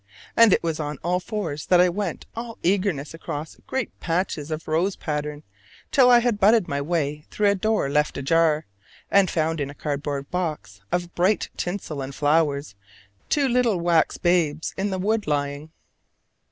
[0.35, 4.67] And it was on all fours that I went all eagerness across great patches of
[4.67, 5.43] rose pattern,
[5.91, 8.65] till I had butted my way through a door left ajar,
[9.11, 12.73] and found in a cardboard box of bright tinsel and flowers
[13.29, 15.69] two little wax babes in the wood lying.